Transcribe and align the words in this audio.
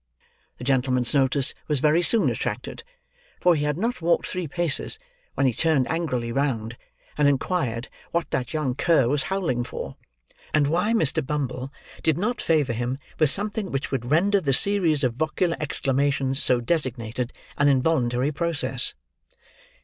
The 0.57 0.63
gentleman's 0.63 1.13
notice 1.13 1.53
was 1.67 1.79
very 1.79 2.01
soon 2.01 2.31
attracted; 2.31 2.81
for 3.39 3.53
he 3.55 3.65
had 3.65 3.77
not 3.77 4.01
walked 4.01 4.25
three 4.25 4.47
paces, 4.47 4.97
when 5.35 5.45
he 5.45 5.53
turned 5.53 5.87
angrily 5.91 6.31
round, 6.31 6.75
and 7.19 7.27
inquired 7.27 7.87
what 8.09 8.31
that 8.31 8.51
young 8.51 8.73
cur 8.73 9.07
was 9.07 9.21
howling 9.29 9.63
for, 9.63 9.97
and 10.55 10.65
why 10.65 10.91
Mr. 10.91 11.23
Bumble 11.23 11.71
did 12.01 12.17
not 12.17 12.41
favour 12.41 12.73
him 12.73 12.97
with 13.19 13.29
something 13.29 13.71
which 13.71 13.91
would 13.91 14.05
render 14.05 14.41
the 14.41 14.53
series 14.53 15.03
of 15.03 15.13
vocular 15.13 15.55
exclamations 15.59 16.41
so 16.41 16.59
designated, 16.61 17.31
an 17.59 17.67
involuntary 17.67 18.31
process? 18.31 18.95